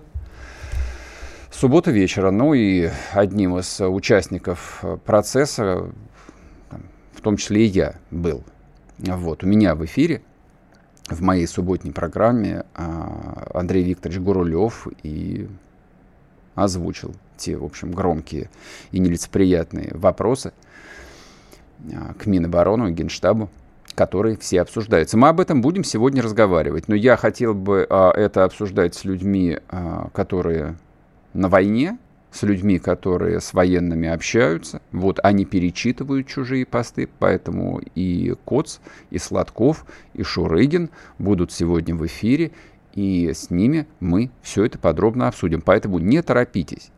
субботы 1.49 1.89
вечера. 1.89 2.29
Ну 2.29 2.53
и 2.53 2.91
одним 3.11 3.57
из 3.57 3.81
участников 3.81 4.85
процесса, 5.03 5.89
в 7.15 7.21
том 7.21 7.37
числе 7.37 7.65
и 7.65 7.69
я 7.69 7.95
был– 8.11 8.43
вот, 8.99 9.43
у 9.43 9.47
меня 9.47 9.75
в 9.75 9.85
эфире, 9.85 10.21
в 11.09 11.21
моей 11.21 11.47
субботней 11.47 11.93
программе 11.93 12.65
а, 12.73 13.49
Андрей 13.53 13.83
Викторович 13.83 14.19
Гурулев 14.19 14.87
и 15.03 15.47
озвучил 16.55 17.13
те, 17.37 17.55
в 17.55 17.63
общем, 17.63 17.91
громкие 17.91 18.49
и 18.91 18.99
нелицеприятные 18.99 19.91
вопросы 19.93 20.51
а, 21.93 22.13
к 22.15 22.25
Миноборону 22.25 22.87
и 22.87 22.91
Генштабу, 22.91 23.49
которые 23.95 24.37
все 24.37 24.61
обсуждаются. 24.61 25.17
Мы 25.17 25.29
об 25.29 25.39
этом 25.39 25.61
будем 25.61 25.83
сегодня 25.83 26.21
разговаривать, 26.21 26.87
но 26.87 26.95
я 26.95 27.15
хотел 27.15 27.53
бы 27.53 27.85
а, 27.89 28.11
это 28.11 28.43
обсуждать 28.43 28.95
с 28.95 29.05
людьми, 29.05 29.59
которые 30.13 30.75
на 31.33 31.49
войне, 31.49 31.97
с 32.31 32.43
людьми, 32.43 32.79
которые 32.79 33.39
с 33.39 33.53
военными 33.53 34.07
общаются. 34.07 34.81
Вот 34.91 35.19
они 35.23 35.45
перечитывают 35.45 36.27
чужие 36.27 36.65
посты, 36.65 37.09
поэтому 37.19 37.81
и 37.95 38.35
Коц, 38.45 38.79
и 39.09 39.17
Сладков, 39.17 39.85
и 40.13 40.23
Шурыгин 40.23 40.89
будут 41.17 41.51
сегодня 41.51 41.95
в 41.95 42.05
эфире, 42.05 42.51
и 42.93 43.31
с 43.33 43.49
ними 43.49 43.87
мы 43.99 44.31
все 44.41 44.65
это 44.65 44.77
подробно 44.77 45.27
обсудим. 45.27 45.61
Поэтому 45.61 45.99
не 45.99 46.21
торопитесь. 46.21 46.91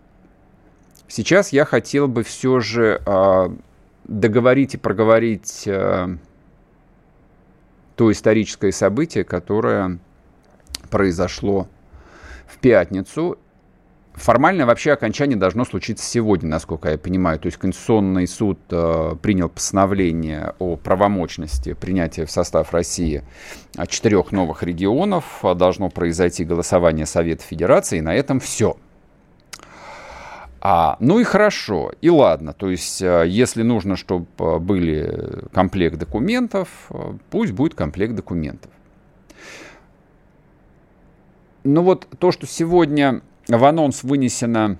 Сейчас 1.07 1.51
я 1.51 1.65
хотел 1.65 2.07
бы 2.07 2.23
все 2.23 2.59
же 2.59 3.01
э, 3.05 3.49
договорить 4.05 4.75
и 4.75 4.77
проговорить 4.77 5.63
э, 5.65 6.17
то 7.95 8.11
историческое 8.11 8.71
событие, 8.71 9.23
которое 9.23 9.99
произошло 10.89 11.67
в 12.47 12.59
пятницу 12.59 13.37
Формально 14.19 14.65
вообще 14.65 14.91
окончание 14.91 15.37
должно 15.37 15.63
случиться 15.63 16.05
сегодня, 16.05 16.49
насколько 16.49 16.89
я 16.89 16.97
понимаю. 16.97 17.39
То 17.39 17.45
есть 17.45 17.57
Конституционный 17.57 18.27
суд 18.27 18.59
э, 18.69 19.15
принял 19.21 19.47
постановление 19.47 20.55
о 20.59 20.75
правомочности 20.75 21.71
принятия 21.71 22.25
в 22.25 22.31
состав 22.31 22.73
России 22.73 23.23
а, 23.77 23.87
четырех 23.87 24.33
новых 24.33 24.61
регионов. 24.61 25.39
Должно 25.55 25.89
произойти 25.89 26.43
голосование 26.43 27.05
Совета 27.05 27.43
Федерации, 27.43 27.99
и 27.99 28.01
на 28.01 28.13
этом 28.13 28.41
все. 28.41 28.75
А, 30.59 30.97
ну 30.99 31.19
и 31.19 31.23
хорошо, 31.23 31.93
и 32.01 32.09
ладно. 32.09 32.51
То 32.51 32.69
есть, 32.69 33.01
э, 33.01 33.23
если 33.25 33.63
нужно, 33.63 33.95
чтобы 33.95 34.27
э, 34.37 34.57
были 34.59 35.45
комплект 35.53 35.97
документов, 35.97 36.67
э, 36.89 37.13
пусть 37.29 37.53
будет 37.53 37.73
комплект 37.73 38.15
документов. 38.15 38.69
Но 41.63 41.83
вот 41.83 42.07
то, 42.19 42.33
что 42.33 42.45
сегодня 42.45 43.21
в 43.57 43.65
анонс 43.65 44.03
вынесено, 44.03 44.77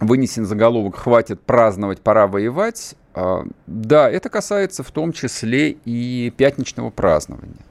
вынесен 0.00 0.46
заголовок 0.46 0.96
«Хватит 0.96 1.40
праздновать, 1.42 2.00
пора 2.00 2.26
воевать». 2.26 2.94
А, 3.14 3.44
да, 3.66 4.10
это 4.10 4.30
касается 4.30 4.82
в 4.82 4.90
том 4.90 5.12
числе 5.12 5.72
и 5.84 6.32
пятничного 6.36 6.90
празднования. 6.90 7.64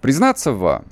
Признаться 0.00 0.52
вам, 0.52 0.84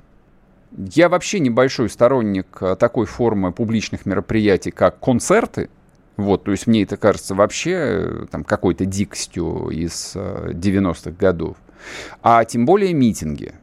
я 0.77 1.09
вообще 1.09 1.41
небольшой 1.41 1.89
сторонник 1.89 2.59
а, 2.61 2.77
такой 2.77 3.07
формы 3.07 3.53
публичных 3.53 4.07
мероприятий, 4.07 4.71
как 4.71 5.01
концерты. 5.01 5.71
Вот, 6.17 6.45
то 6.45 6.51
есть 6.51 6.67
мне 6.67 6.83
это 6.83 6.99
кажется 6.99 7.35
вообще 7.35 7.73
э, 7.73 8.27
там, 8.31 8.45
какой-то 8.45 8.85
дикостью 8.85 9.71
из 9.71 10.15
90-х 10.15 11.13
годов. 11.13 11.57
А 12.23 12.45
тем 12.45 12.67
более 12.67 12.93
митинги. 12.93 13.55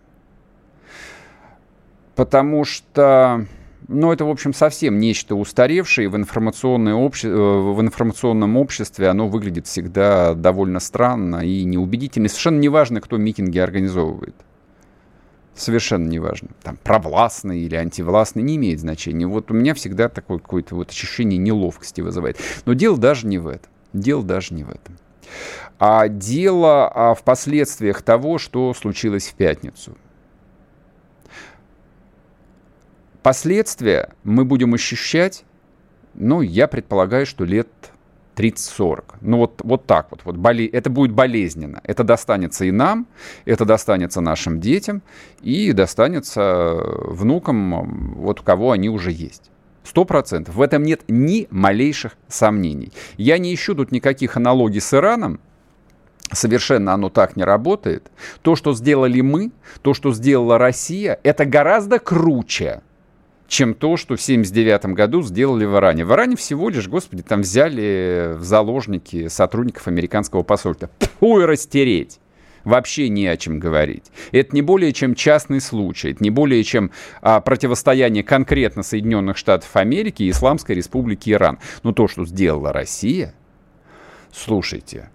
Потому 2.16 2.66
что 2.66 3.46
но 3.88 4.12
это, 4.12 4.25
в 4.25 4.29
общем, 4.29 4.53
совсем 4.53 5.00
нечто 5.00 5.36
устаревшее. 5.36 6.10
В, 6.10 6.15
обще... 6.15 7.29
Э, 7.29 7.32
в 7.32 7.82
информационном 7.82 8.58
обществе 8.58 9.08
оно 9.08 9.27
выглядит 9.27 9.67
всегда 9.67 10.34
довольно 10.34 10.79
странно 10.79 11.46
и 11.46 11.63
неубедительно. 11.63 12.27
Совершенно 12.27 12.60
неважно, 12.60 13.00
кто 13.00 13.17
митинги 13.17 13.60
организовывает. 13.60 14.36
Совершенно 15.56 16.08
неважно. 16.08 16.50
Там 16.62 16.77
провластный 16.84 17.62
или 17.62 17.75
антивластный, 17.75 18.44
не 18.44 18.58
имеет 18.58 18.79
значения. 18.79 19.25
Вот 19.25 19.51
у 19.51 19.53
меня 19.53 19.74
всегда 19.74 20.10
такое 20.10 20.39
какое-то 20.39 20.75
вот 20.75 20.89
ощущение 20.89 21.38
неловкости 21.38 22.01
вызывает. 22.01 22.38
Но 22.65 22.74
дело 22.74 22.98
даже 22.98 23.25
не 23.25 23.38
в 23.38 23.48
этом. 23.48 23.72
Дело 23.94 24.22
даже 24.22 24.53
не 24.53 24.65
в 24.65 24.70
этом. 24.70 24.98
А 25.79 26.08
дело 26.10 26.89
а 26.89 27.13
в 27.13 27.24
последствиях 27.24 28.01
того, 28.01 28.38
что 28.38 28.74
случилось 28.74 29.27
в 29.27 29.36
пятницу– 29.36 29.98
Последствия 33.28 34.14
мы 34.24 34.46
будем 34.46 34.74
ощущать, 34.74 35.44
ну, 36.14 36.40
я 36.40 36.66
предполагаю, 36.70 37.26
что 37.26 37.44
лет 37.44 37.68
30-40. 38.38 39.04
Ну 39.20 39.40
вот, 39.40 39.60
вот 39.66 39.86
так 39.86 40.08
вот. 40.12 40.22
вот 40.24 40.38
боле... 40.38 40.66
Это 40.66 40.90
будет 40.90 41.12
болезненно. 41.12 41.82
Это 41.84 42.06
достанется 42.06 42.64
и 42.64 42.72
нам, 42.72 43.06
это 43.44 43.66
достанется 43.66 44.22
нашим 44.22 44.62
детям, 44.62 45.02
и 45.42 45.74
достанется 45.74 46.82
внукам, 47.04 48.14
вот 48.16 48.40
у 48.40 48.44
кого 48.44 48.72
они 48.72 48.88
уже 48.88 49.12
есть. 49.12 49.52
Сто 49.84 50.06
процентов. 50.06 50.56
В 50.56 50.62
этом 50.62 50.84
нет 50.84 51.02
ни 51.10 51.48
малейших 51.50 52.16
сомнений. 52.30 52.94
Я 53.18 53.40
не 53.40 53.54
ищу 53.54 53.76
тут 53.76 53.92
никаких 53.92 54.38
аналогий 54.38 54.80
с 54.80 54.94
Ираном, 54.94 55.42
Совершенно 56.32 56.94
оно 56.94 57.10
так 57.10 57.38
не 57.38 57.44
работает. 57.44 58.12
То, 58.42 58.58
что 58.58 58.74
сделали 58.74 59.22
мы, 59.22 59.52
то, 59.82 59.94
что 59.94 60.14
сделала 60.14 60.58
Россия, 60.58 61.20
это 61.24 61.46
гораздо 61.46 62.00
круче, 62.00 62.82
чем 63.48 63.74
то, 63.74 63.98
что 63.98 64.16
в 64.16 64.22
1979 64.22 64.96
году 64.96 65.22
сделали 65.24 65.66
в 65.66 65.75
Иране. 65.75 66.06
В 66.06 66.12
Иране 66.12 66.36
всего 66.36 66.70
лишь, 66.70 66.88
господи, 66.88 67.24
там 67.24 67.42
взяли 67.42 68.36
в 68.38 68.44
заложники 68.44 69.27
сотрудников 69.27 69.88
американского 69.88 70.44
посольства. 70.44 70.89
Фу, 71.20 71.39
и 71.39 71.46
растереть. 71.46 72.20
Вообще 72.63 73.08
не 73.08 73.27
о 73.27 73.38
чем 73.38 73.60
говорить. 73.60 74.04
Это 74.34 74.54
не 74.54 74.62
более 74.62 74.92
чем 74.92 75.16
частный 75.16 75.62
случай, 75.62 76.12
это 76.12 76.22
не 76.22 76.30
более 76.30 76.63
чем 76.66 76.92
а, 77.22 77.39
противостояние 77.39 78.24
конкретно 78.24 78.84
Соединенных 78.84 79.38
Штатов 79.38 79.74
Америки 79.77 80.24
и 80.24 80.32
Исламской 80.32 80.75
Республики 80.75 81.30
Иран. 81.30 81.60
Но 81.84 81.94
то, 81.94 82.10
что 82.10 82.25
сделала 82.25 82.74
Россия, 82.74 83.34
слушайте, 84.34 85.10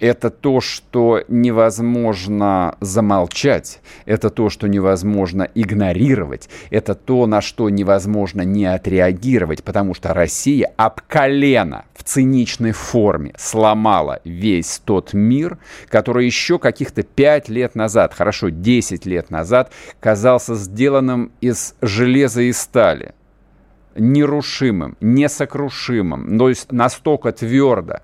это 0.00 0.30
то, 0.30 0.60
что 0.60 1.22
невозможно 1.28 2.76
замолчать, 2.80 3.80
это 4.06 4.30
то, 4.30 4.48
что 4.50 4.68
невозможно 4.68 5.48
игнорировать, 5.54 6.48
это 6.70 6.94
то, 6.94 7.26
на 7.26 7.40
что 7.40 7.68
невозможно 7.68 8.42
не 8.42 8.66
отреагировать, 8.66 9.62
потому 9.64 9.94
что 9.94 10.14
Россия 10.14 10.72
об 10.76 11.00
колено 11.06 11.84
в 11.94 12.04
циничной 12.04 12.72
форме 12.72 13.34
сломала 13.36 14.20
весь 14.24 14.80
тот 14.84 15.12
мир, 15.12 15.58
который 15.88 16.26
еще 16.26 16.58
каких-то 16.58 17.02
пять 17.02 17.48
лет 17.48 17.74
назад, 17.74 18.14
хорошо, 18.14 18.48
10 18.50 19.06
лет 19.06 19.30
назад, 19.30 19.72
казался 20.00 20.54
сделанным 20.54 21.32
из 21.40 21.74
железа 21.80 22.42
и 22.42 22.52
стали 22.52 23.14
нерушимым, 23.96 24.96
несокрушимым, 25.00 26.38
то 26.38 26.48
есть 26.48 26.70
настолько 26.70 27.32
твердо, 27.32 28.00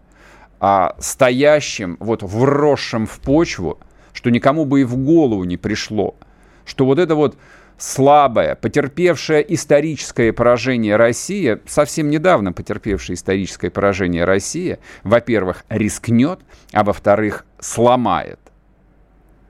а, 0.61 0.95
стоящим, 0.99 1.97
вот 2.01 2.23
вросшим 2.23 3.07
в 3.07 3.19
почву, 3.21 3.79
что 4.13 4.31
никому 4.31 4.65
бы 4.65 4.83
и 4.83 4.85
в 4.85 4.97
голову 4.97 5.45
не 5.45 5.57
пришло, 5.57 6.17
что 6.65 6.85
вот 6.85 6.99
это 6.99 7.15
вот 7.15 7.37
слабая, 7.79 8.55
потерпевшая 8.55 9.41
историческое 9.41 10.33
поражение 10.33 10.97
Россия, 10.97 11.61
совсем 11.67 12.09
недавно 12.09 12.53
потерпевшая 12.53 13.17
историческое 13.17 13.71
поражение 13.71 14.25
Россия, 14.25 14.79
во-первых, 15.03 15.65
рискнет, 15.69 16.41
а 16.73 16.85
во-вторых, 16.85 17.45
сломает. 17.59 18.39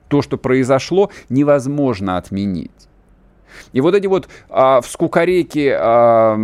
То, 0.07 0.21
что 0.21 0.37
произошло, 0.37 1.11
невозможно 1.29 2.17
отменить. 2.17 2.71
И 3.73 3.81
вот 3.81 3.95
эти 3.95 4.07
вот 4.07 4.27
а, 4.49 4.81
в 4.81 4.87
скукореке 4.87 5.77
а, 5.79 6.35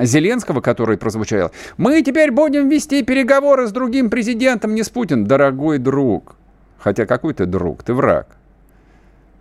Зеленского, 0.00 0.60
который 0.60 0.98
прозвучал, 0.98 1.50
мы 1.76 2.02
теперь 2.02 2.30
будем 2.30 2.68
вести 2.68 3.02
переговоры 3.02 3.66
с 3.66 3.72
другим 3.72 4.10
президентом, 4.10 4.74
не 4.74 4.82
с 4.82 4.88
Путиным. 4.88 5.26
Дорогой 5.26 5.78
друг, 5.78 6.36
хотя 6.78 7.06
какой 7.06 7.34
ты 7.34 7.46
друг, 7.46 7.82
ты 7.82 7.94
враг. 7.94 8.36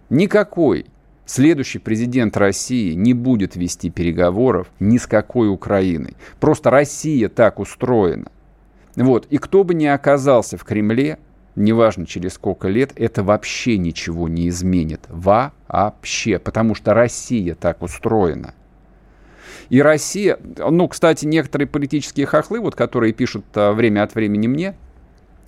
Никакой 0.09 0.85
следующий 1.25 1.79
президент 1.79 2.37
России 2.37 2.93
не 2.93 3.13
будет 3.13 3.55
вести 3.55 3.89
переговоров 3.89 4.67
ни 4.79 4.97
с 4.97 5.05
какой 5.05 5.49
Украиной. 5.49 6.15
Просто 6.39 6.69
Россия 6.69 7.29
так 7.29 7.59
устроена. 7.59 8.31
Вот. 8.95 9.27
И 9.29 9.37
кто 9.37 9.63
бы 9.63 9.73
ни 9.73 9.85
оказался 9.85 10.57
в 10.57 10.63
Кремле, 10.63 11.19
неважно 11.57 12.05
через 12.05 12.33
сколько 12.33 12.69
лет, 12.69 12.93
это 12.95 13.23
вообще 13.23 13.77
ничего 13.77 14.29
не 14.29 14.47
изменит. 14.49 15.01
Вообще. 15.09 16.39
Потому 16.39 16.75
что 16.75 16.93
Россия 16.93 17.55
так 17.55 17.81
устроена. 17.81 18.53
И 19.69 19.81
Россия, 19.81 20.39
ну, 20.57 20.87
кстати, 20.87 21.25
некоторые 21.25 21.67
политические 21.67 22.25
хохлы, 22.25 22.61
вот, 22.61 22.75
которые 22.75 23.11
пишут 23.11 23.45
а, 23.55 23.73
время 23.73 24.03
от 24.03 24.15
времени 24.15 24.47
мне, 24.47 24.75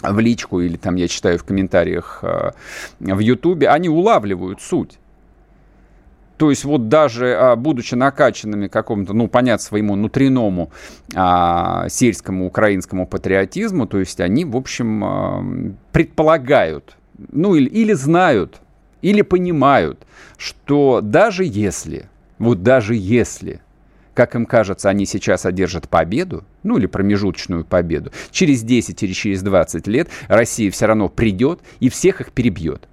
в 0.01 0.19
личку 0.19 0.59
или 0.61 0.77
там 0.77 0.95
я 0.95 1.07
читаю 1.07 1.37
в 1.37 1.43
комментариях 1.43 2.19
э, 2.21 2.51
в 2.99 3.19
Ютубе, 3.19 3.67
они 3.69 3.89
улавливают 3.89 4.61
суть. 4.61 4.97
То 6.39 6.51
есть 6.51 6.63
вот 6.63 6.87
даже 6.87 7.35
а, 7.35 7.57
будучи 7.57 7.95
накачанными 7.95 8.69
какому-то, 8.69 9.11
ну, 9.11 9.27
понятно, 9.27 9.61
своему 9.61 9.95
внутреннему 9.95 10.71
а, 11.13 11.89
сельскому 11.89 12.47
украинскому 12.47 13.05
патриотизму, 13.05 13.85
то 13.87 13.99
есть 13.99 14.21
они, 14.21 14.45
в 14.45 14.55
общем, 14.55 15.03
а, 15.03 15.43
предполагают, 15.91 16.95
ну, 17.17 17.55
или, 17.55 17.67
или 17.67 17.91
знают, 17.91 18.61
или 19.01 19.21
понимают, 19.21 20.07
что 20.37 21.01
даже 21.03 21.43
если, 21.43 22.07
вот 22.37 22.63
даже 22.63 22.95
если 22.95 23.59
как 24.13 24.35
им 24.35 24.45
кажется, 24.45 24.89
они 24.89 25.05
сейчас 25.05 25.45
одержат 25.45 25.87
победу, 25.87 26.43
ну 26.63 26.77
или 26.77 26.87
промежуточную 26.87 27.63
победу, 27.63 28.11
через 28.31 28.63
10 28.63 29.01
или 29.03 29.13
через 29.13 29.41
20 29.41 29.87
лет 29.87 30.09
Россия 30.27 30.71
все 30.71 30.87
равно 30.87 31.07
придет 31.09 31.59
и 31.79 31.89
всех 31.89 32.19
их 32.19 32.31
перебьет. 32.31 32.87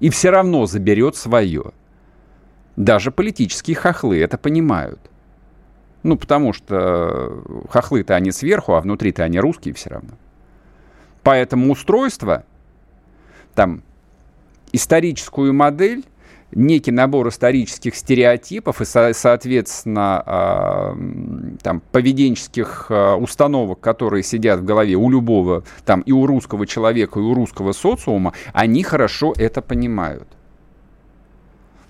И 0.00 0.10
все 0.10 0.30
равно 0.30 0.66
заберет 0.66 1.14
свое. 1.14 1.72
Даже 2.76 3.10
политические 3.10 3.76
хохлы 3.76 4.20
это 4.20 4.36
понимают. 4.38 5.00
Ну, 6.02 6.16
потому 6.16 6.52
что 6.52 7.42
хохлы-то 7.70 8.14
они 8.14 8.30
сверху, 8.30 8.74
а 8.74 8.80
внутри-то 8.80 9.24
они 9.24 9.38
русские 9.38 9.74
все 9.74 9.90
равно. 9.90 10.10
Поэтому 11.22 11.72
устройство, 11.72 12.44
там, 13.54 13.82
историческую 14.72 15.54
модель, 15.54 16.04
некий 16.54 16.90
набор 16.90 17.28
исторических 17.28 17.94
стереотипов 17.94 18.80
и, 18.80 18.84
соответственно, 18.84 20.22
а, 20.26 20.96
там, 21.62 21.80
поведенческих 21.92 22.86
а, 22.90 23.16
установок, 23.16 23.80
которые 23.80 24.22
сидят 24.22 24.60
в 24.60 24.64
голове 24.64 24.94
у 24.96 25.10
любого, 25.10 25.64
там, 25.84 26.00
и 26.02 26.12
у 26.12 26.26
русского 26.26 26.66
человека, 26.66 27.18
и 27.18 27.22
у 27.22 27.34
русского 27.34 27.72
социума, 27.72 28.34
они 28.52 28.82
хорошо 28.82 29.32
это 29.36 29.62
понимают. 29.62 30.28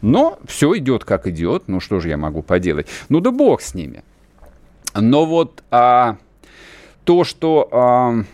Но 0.04 0.38
все 0.44 0.76
идет 0.76 1.06
как 1.06 1.26
идет. 1.26 1.62
Ну 1.66 1.80
что 1.80 1.98
же 1.98 2.10
я 2.10 2.18
могу 2.18 2.42
поделать? 2.42 2.86
Ну 3.08 3.20
да 3.20 3.30
бог 3.30 3.62
с 3.62 3.72
ними. 3.72 4.04
Но 4.94 5.24
вот 5.24 5.64
а, 5.70 6.18
то, 7.04 7.24
что 7.24 7.68
а, 7.72 8.24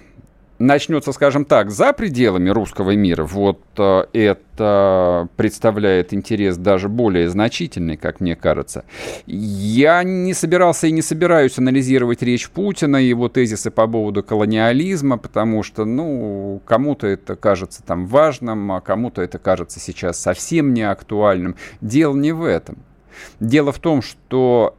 начнется, 0.60 1.12
скажем 1.12 1.44
так, 1.44 1.70
за 1.70 1.92
пределами 1.92 2.50
русского 2.50 2.94
мира, 2.94 3.24
вот 3.24 3.60
а, 3.78 4.06
это 4.12 5.28
представляет 5.36 6.12
интерес 6.14 6.56
даже 6.56 6.88
более 6.88 7.28
значительный, 7.28 7.96
как 7.96 8.20
мне 8.20 8.36
кажется. 8.36 8.84
Я 9.26 10.04
не 10.04 10.34
собирался 10.34 10.86
и 10.86 10.92
не 10.92 11.02
собираюсь 11.02 11.58
анализировать 11.58 12.22
речь 12.22 12.48
Путина 12.50 12.98
и 12.98 13.06
его 13.06 13.28
тезисы 13.28 13.70
по 13.70 13.88
поводу 13.88 14.22
колониализма, 14.22 15.16
потому 15.16 15.62
что, 15.62 15.84
ну, 15.86 16.60
кому-то 16.66 17.06
это 17.06 17.36
кажется 17.36 17.82
там 17.82 18.06
важным, 18.06 18.70
а 18.72 18.80
кому-то 18.80 19.22
это 19.22 19.38
кажется 19.38 19.80
сейчас 19.80 20.20
совсем 20.20 20.74
не 20.74 20.82
актуальным. 20.82 21.56
Дело 21.80 22.14
не 22.14 22.32
в 22.32 22.44
этом. 22.44 22.78
Дело 23.40 23.72
в 23.72 23.78
том, 23.78 24.02
что 24.02 24.76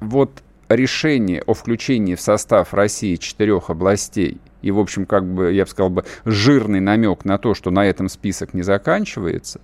вот 0.00 0.42
решение 0.68 1.42
о 1.42 1.54
включении 1.54 2.14
в 2.14 2.20
состав 2.20 2.72
России 2.72 3.16
четырех 3.16 3.70
областей 3.70 4.38
и, 4.62 4.70
в 4.70 4.78
общем, 4.78 5.06
как 5.06 5.24
бы, 5.24 5.52
я 5.52 5.64
бы 5.64 5.70
сказал 5.70 5.90
бы, 5.90 6.04
жирный 6.24 6.80
намек 6.80 7.24
на 7.24 7.38
то, 7.38 7.54
что 7.54 7.70
на 7.70 7.86
этом 7.86 8.08
список 8.08 8.54
не 8.54 8.62
заканчивается, 8.62 9.60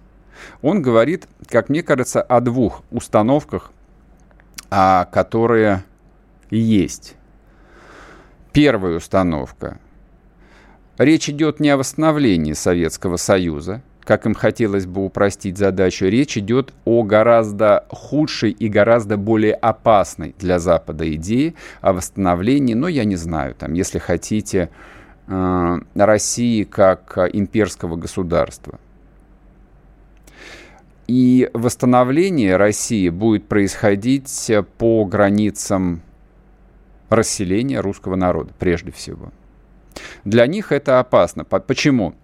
он 0.62 0.82
говорит, 0.82 1.28
как 1.48 1.68
мне 1.68 1.82
кажется, 1.82 2.22
о 2.22 2.40
двух 2.40 2.82
установках, 2.90 3.72
а, 4.70 5.06
которые 5.06 5.84
есть. 6.50 7.14
Первая 8.52 8.96
установка. 8.96 9.78
Речь 10.96 11.28
идет 11.28 11.58
не 11.58 11.70
о 11.70 11.76
восстановлении 11.76 12.52
Советского 12.52 13.16
Союза, 13.16 13.82
как 14.04 14.26
им 14.26 14.34
хотелось 14.34 14.86
бы 14.86 15.04
упростить 15.04 15.58
задачу, 15.58 16.06
речь 16.06 16.36
идет 16.36 16.72
о 16.84 17.02
гораздо 17.02 17.86
худшей 17.88 18.50
и 18.50 18.68
гораздо 18.68 19.16
более 19.16 19.54
опасной 19.54 20.34
для 20.38 20.58
Запада 20.58 21.12
идее 21.14 21.54
о 21.80 21.92
восстановлении, 21.92 22.74
но 22.74 22.88
я 22.88 23.04
не 23.04 23.16
знаю, 23.16 23.54
там, 23.54 23.72
если 23.72 23.98
хотите, 23.98 24.68
э, 25.26 25.78
России 25.94 26.64
как 26.64 27.18
имперского 27.32 27.96
государства. 27.96 28.78
И 31.06 31.50
восстановление 31.52 32.56
России 32.56 33.08
будет 33.10 33.46
происходить 33.46 34.50
по 34.78 35.04
границам 35.04 36.00
расселения 37.10 37.80
русского 37.80 38.16
народа, 38.16 38.52
прежде 38.58 38.90
всего. 38.90 39.30
Для 40.24 40.46
них 40.46 40.72
это 40.72 41.00
опасно. 41.00 41.44
Почему? 41.44 42.14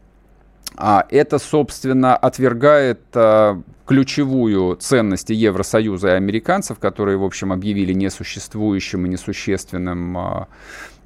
А 0.77 1.07
это, 1.11 1.39
собственно, 1.39 2.17
отвергает, 2.17 3.01
а, 3.15 3.61
ключевую 3.91 4.77
ценность 4.77 5.31
Евросоюза 5.31 6.11
и 6.11 6.13
американцев, 6.13 6.79
которые, 6.79 7.17
в 7.17 7.25
общем, 7.25 7.53
объявили 7.53 7.93
несуществующим 7.93 9.05
и 9.05 9.09
несущественным 9.09 10.17
а, 10.17 10.49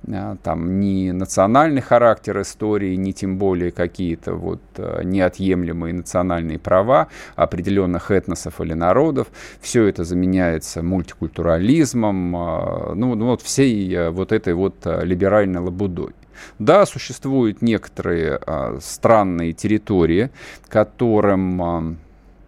а, 0.07 0.37
там 0.43 0.81
ни 0.81 1.11
национальный 1.11 1.81
характер 1.81 2.43
истории, 2.43 2.95
ни 2.97 3.13
тем 3.13 3.39
более 3.39 3.73
какие-то 3.73 4.35
вот 4.35 4.61
а, 4.77 5.03
неотъемлемые 5.03 5.95
национальные 5.95 6.59
права 6.59 7.09
определенных 7.37 8.11
этносов 8.11 8.61
или 8.61 8.75
народов. 8.75 9.29
Все 9.63 9.87
это 9.87 10.05
заменяется 10.05 10.83
мультикультурализмом, 10.83 12.33
ну, 12.33 13.15
ну 13.15 13.25
вот 13.25 13.41
всей 13.41 14.11
вот 14.11 14.31
этой 14.31 14.53
вот 14.53 14.75
либеральной 14.85 15.61
лабудой. 15.61 16.13
Да, 16.59 16.87
существуют 16.87 17.63
некоторые 17.63 18.39
а, 18.47 18.79
странные 18.81 19.53
территории, 19.53 20.31
которым 20.69 21.63
а, 21.63 21.95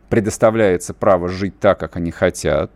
предоставляется 0.08 0.94
право 0.94 1.28
жить 1.28 1.58
так, 1.58 1.78
как 1.78 1.96
они 1.96 2.10
хотят. 2.10 2.70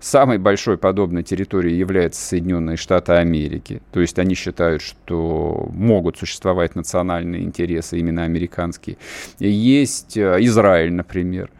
Самой 0.00 0.38
большой 0.38 0.78
подобной 0.78 1.22
территорией 1.22 1.78
является 1.78 2.20
Соединенные 2.20 2.76
Штаты 2.76 3.12
Америки. 3.12 3.82
То 3.92 4.00
есть 4.00 4.18
они 4.18 4.34
считают, 4.34 4.82
что 4.82 5.68
могут 5.72 6.18
существовать 6.18 6.74
национальные 6.74 7.42
интересы, 7.42 7.98
именно 7.98 8.24
американские. 8.24 8.96
Есть 9.38 10.18
а, 10.18 10.38
Израиль, 10.40 10.92
например, 10.92 11.50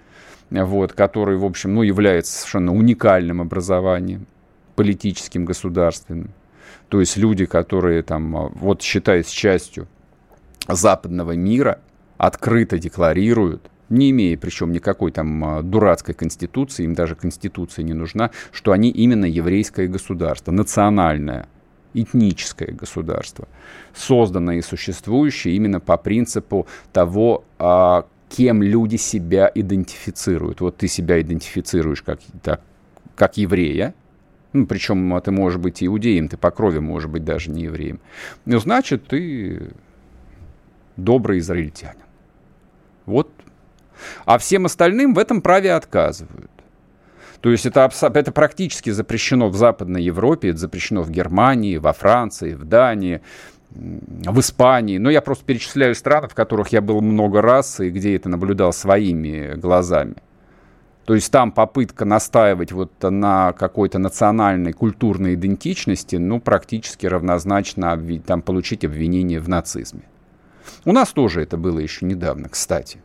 вот, 0.50 0.92
который, 0.92 1.36
в 1.36 1.44
общем, 1.44 1.74
ну, 1.74 1.82
является 1.82 2.32
совершенно 2.32 2.74
уникальным 2.74 3.40
образованием, 3.40 4.26
политическим, 4.74 5.44
государственным. 5.44 6.32
То 6.92 7.00
есть 7.00 7.16
люди, 7.16 7.46
которые 7.46 8.02
там, 8.02 8.36
а, 8.36 8.50
вот 8.54 8.82
считаясь 8.82 9.28
частью 9.28 9.88
западного 10.68 11.32
мира, 11.32 11.78
открыто 12.18 12.78
декларируют, 12.78 13.70
не 13.88 14.10
имея 14.10 14.36
причем 14.36 14.72
никакой 14.72 15.10
там 15.10 15.42
а, 15.42 15.62
дурацкой 15.62 16.14
конституции, 16.14 16.84
им 16.84 16.92
даже 16.92 17.14
конституция 17.14 17.82
не 17.82 17.94
нужна, 17.94 18.30
что 18.52 18.72
они 18.72 18.90
именно 18.90 19.24
еврейское 19.24 19.88
государство, 19.88 20.52
национальное, 20.52 21.46
этническое 21.94 22.72
государство, 22.72 23.48
созданное 23.94 24.56
и 24.56 24.60
существующее 24.62 25.56
именно 25.56 25.80
по 25.80 25.96
принципу 25.96 26.66
того, 26.92 27.44
а, 27.58 28.04
кем 28.28 28.62
люди 28.62 28.96
себя 28.96 29.50
идентифицируют. 29.54 30.60
Вот 30.60 30.76
ты 30.76 30.88
себя 30.88 31.22
идентифицируешь 31.22 32.02
как, 32.02 32.20
так, 32.42 32.60
как 33.14 33.38
еврея, 33.38 33.94
ну, 34.52 34.66
причем 34.66 35.20
ты 35.20 35.30
можешь 35.30 35.58
быть 35.58 35.82
иудеем, 35.82 36.28
ты 36.28 36.36
по 36.36 36.50
крови 36.50 36.78
можешь 36.78 37.08
быть 37.08 37.24
даже 37.24 37.50
не 37.50 37.64
евреем. 37.64 38.00
Ну, 38.44 38.58
значит, 38.58 39.06
ты 39.06 39.72
добрый 40.96 41.38
израильтянин. 41.38 42.02
Вот. 43.06 43.30
А 44.24 44.38
всем 44.38 44.66
остальным 44.66 45.14
в 45.14 45.18
этом 45.18 45.40
праве 45.40 45.72
отказывают. 45.72 46.50
То 47.40 47.50
есть 47.50 47.66
это, 47.66 47.90
это 48.00 48.32
практически 48.32 48.90
запрещено 48.90 49.48
в 49.48 49.56
Западной 49.56 50.02
Европе, 50.02 50.50
это 50.50 50.58
запрещено 50.58 51.02
в 51.02 51.10
Германии, 51.10 51.76
во 51.76 51.92
Франции, 51.92 52.54
в 52.54 52.64
Дании, 52.64 53.20
в 53.70 54.38
Испании. 54.38 54.98
Но 54.98 55.10
я 55.10 55.20
просто 55.20 55.44
перечисляю 55.44 55.96
страны, 55.96 56.28
в 56.28 56.34
которых 56.34 56.68
я 56.68 56.80
был 56.80 57.00
много 57.00 57.42
раз 57.42 57.80
и 57.80 57.90
где 57.90 58.14
это 58.14 58.28
наблюдал 58.28 58.72
своими 58.72 59.54
глазами. 59.56 60.14
То 61.04 61.14
есть 61.14 61.32
там 61.32 61.50
попытка 61.50 62.04
настаивать 62.04 62.70
вот 62.72 62.92
на 63.02 63.52
какой-то 63.52 63.98
национальной 63.98 64.72
культурной 64.72 65.34
идентичности, 65.34 66.16
ну, 66.16 66.40
практически 66.40 67.06
равнозначно 67.06 68.00
там, 68.24 68.40
получить 68.40 68.84
обвинение 68.84 69.40
в 69.40 69.48
нацизме. 69.48 70.02
У 70.84 70.92
нас 70.92 71.10
тоже 71.10 71.42
это 71.42 71.56
было 71.56 71.80
еще 71.80 72.06
недавно, 72.06 72.48
кстати. 72.48 73.02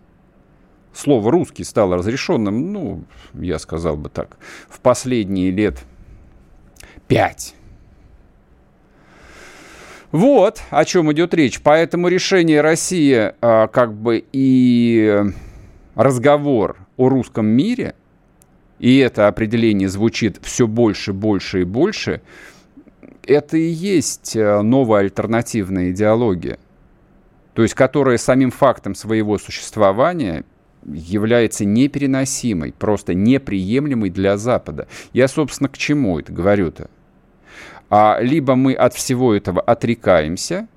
Слово 0.93 1.31
«русский» 1.31 1.63
стало 1.63 1.97
разрешенным, 1.97 2.71
ну, 2.71 3.03
я 3.33 3.59
сказал 3.59 3.97
бы 3.97 4.09
так, 4.09 4.37
в 4.69 4.79
последние 4.79 5.51
лет 5.51 5.77
пять. 7.07 7.55
Вот 10.11 10.61
о 10.69 10.85
чем 10.85 11.11
идет 11.11 11.33
речь. 11.33 11.61
Поэтому 11.61 12.07
решение 12.07 12.61
России 12.61 13.33
а, 13.41 13.67
как 13.67 13.93
бы 13.93 14.23
и 14.31 15.23
разговор 15.95 16.86
о 16.97 17.09
русском 17.09 17.45
мире, 17.45 17.95
и 18.79 18.97
это 18.97 19.27
определение 19.27 19.89
звучит 19.89 20.39
все 20.41 20.67
больше, 20.67 21.13
больше 21.13 21.61
и 21.61 21.63
больше, 21.63 22.21
это 23.25 23.57
и 23.57 23.67
есть 23.67 24.35
э, 24.35 24.61
новая 24.61 25.01
альтернативная 25.01 25.91
идеология, 25.91 26.59
то 27.53 27.61
есть 27.61 27.73
которая 27.73 28.17
самим 28.17 28.51
фактом 28.51 28.95
своего 28.95 29.37
существования 29.37 30.43
является 30.85 31.65
непереносимой, 31.65 32.71
просто 32.71 33.13
неприемлемой 33.13 34.09
для 34.09 34.37
Запада. 34.37 34.87
Я, 35.11 35.27
собственно, 35.27 35.69
к 35.69 35.77
чему 35.77 36.19
это 36.19 36.31
говорю-то? 36.31 36.89
А 37.89 38.19
либо 38.21 38.55
мы 38.55 38.73
от 38.73 38.93
всего 38.93 39.33
этого 39.33 39.61
отрекаемся, 39.61 40.67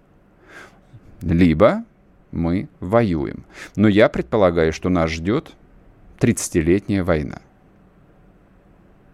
либо 1.23 1.85
мы 2.33 2.69
воюем. 2.81 3.45
Но 3.77 3.89
я 3.89 4.09
предполагаю, 4.09 4.73
что 4.73 4.89
нас 4.89 5.11
ждет 5.11 5.53
30-летняя 6.21 7.03
война. 7.03 7.41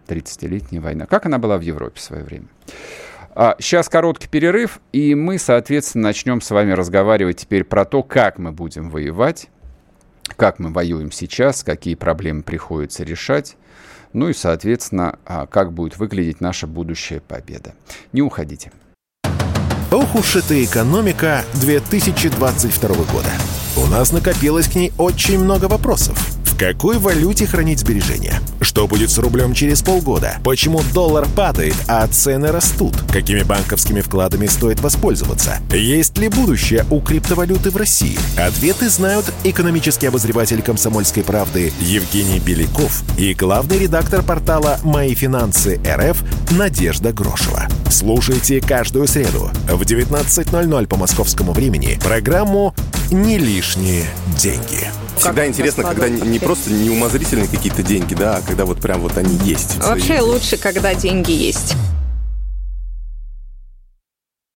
30-летняя 0.07 0.81
война. 0.81 1.05
Как 1.05 1.25
она 1.25 1.37
была 1.37 1.57
в 1.57 1.61
Европе 1.61 1.99
в 1.99 2.01
свое 2.01 2.23
время? 2.23 2.47
А, 3.33 3.55
сейчас 3.59 3.89
короткий 3.89 4.27
перерыв, 4.27 4.79
и 4.91 5.15
мы, 5.15 5.37
соответственно, 5.37 6.05
начнем 6.05 6.41
с 6.41 6.49
вами 6.49 6.71
разговаривать 6.71 7.37
теперь 7.37 7.63
про 7.63 7.85
то, 7.85 8.03
как 8.03 8.39
мы 8.39 8.51
будем 8.51 8.89
воевать, 8.89 9.49
как 10.35 10.59
мы 10.59 10.71
воюем 10.71 11.11
сейчас, 11.11 11.63
какие 11.63 11.95
проблемы 11.95 12.43
приходится 12.43 13.03
решать, 13.03 13.55
ну 14.13 14.29
и, 14.29 14.33
соответственно, 14.33 15.19
а, 15.25 15.45
как 15.45 15.73
будет 15.73 15.97
выглядеть 15.97 16.41
наша 16.41 16.67
будущая 16.67 17.19
победа. 17.19 17.73
Не 18.11 18.21
уходите. 18.21 18.71
Ох 19.91 20.15
уж 20.15 20.35
эта 20.35 20.61
экономика 20.63 21.43
2022 21.61 22.89
года. 22.89 23.31
У 23.77 23.85
нас 23.85 24.11
накопилось 24.11 24.67
к 24.67 24.75
ней 24.75 24.91
очень 24.97 25.39
много 25.39 25.65
вопросов 25.65 26.36
какой 26.57 26.97
валюте 26.97 27.45
хранить 27.45 27.79
сбережения? 27.79 28.41
Что 28.61 28.87
будет 28.87 29.11
с 29.11 29.17
рублем 29.19 29.53
через 29.53 29.83
полгода? 29.83 30.39
Почему 30.43 30.81
доллар 30.91 31.27
падает, 31.35 31.75
а 31.87 32.07
цены 32.07 32.51
растут? 32.51 32.95
Какими 33.13 33.43
банковскими 33.43 34.01
вкладами 34.01 34.47
стоит 34.47 34.79
воспользоваться? 34.81 35.59
Есть 35.71 36.17
ли 36.17 36.29
будущее 36.29 36.83
у 36.89 36.99
криптовалюты 36.99 37.69
в 37.69 37.77
России? 37.77 38.17
Ответы 38.37 38.89
знают 38.89 39.31
экономический 39.43 40.07
обозреватель 40.07 40.63
«Комсомольской 40.63 41.23
правды» 41.23 41.71
Евгений 41.79 42.39
Беляков 42.39 43.03
и 43.19 43.35
главный 43.35 43.77
редактор 43.77 44.23
портала 44.23 44.79
«Мои 44.83 45.13
финансы 45.13 45.79
РФ» 45.85 46.23
Надежда 46.51 47.13
Грошева. 47.13 47.67
Слушайте 47.89 48.59
каждую 48.59 49.07
среду 49.07 49.49
в 49.67 49.81
19.00 49.81 50.87
по 50.87 50.97
московскому 50.97 51.53
времени 51.53 51.97
программу 52.03 52.75
«Не 53.11 53.37
лишние 53.37 54.03
деньги». 54.37 54.89
Всегда 55.17 55.47
интересно, 55.47 55.83
когда 55.83 56.09
не 56.09 56.37
просто 56.39 56.71
неумозрительные 56.71 57.47
какие-то 57.47 57.83
деньги, 57.83 58.13
да, 58.13 58.37
а 58.37 58.41
когда 58.41 58.65
вот 58.65 58.81
прям 58.81 59.01
вот 59.01 59.17
они 59.17 59.37
есть. 59.43 59.77
Вообще 59.77 60.19
лучше, 60.19 60.57
когда 60.57 60.93
деньги 60.95 61.31
есть. 61.31 61.75